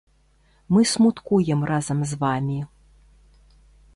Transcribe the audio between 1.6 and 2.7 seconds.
разам з вамі.